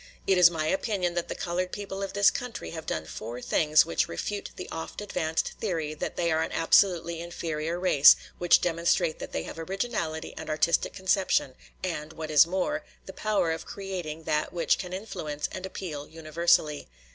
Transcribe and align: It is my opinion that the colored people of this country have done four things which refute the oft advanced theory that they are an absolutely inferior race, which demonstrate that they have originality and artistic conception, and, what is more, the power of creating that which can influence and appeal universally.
It 0.25 0.39
is 0.39 0.49
my 0.49 0.65
opinion 0.65 1.13
that 1.13 1.27
the 1.27 1.35
colored 1.35 1.71
people 1.71 2.01
of 2.01 2.13
this 2.13 2.31
country 2.31 2.71
have 2.71 2.87
done 2.87 3.05
four 3.05 3.39
things 3.39 3.85
which 3.85 4.07
refute 4.07 4.49
the 4.55 4.67
oft 4.71 4.99
advanced 4.99 5.53
theory 5.59 5.93
that 5.93 6.15
they 6.15 6.31
are 6.31 6.41
an 6.41 6.51
absolutely 6.53 7.21
inferior 7.21 7.79
race, 7.79 8.15
which 8.39 8.61
demonstrate 8.61 9.19
that 9.19 9.31
they 9.31 9.43
have 9.43 9.59
originality 9.59 10.33
and 10.37 10.49
artistic 10.49 10.93
conception, 10.93 11.53
and, 11.83 12.13
what 12.13 12.31
is 12.31 12.47
more, 12.47 12.83
the 13.05 13.13
power 13.13 13.51
of 13.51 13.67
creating 13.67 14.23
that 14.23 14.51
which 14.51 14.79
can 14.79 14.91
influence 14.91 15.47
and 15.51 15.67
appeal 15.67 16.07
universally. 16.07 16.87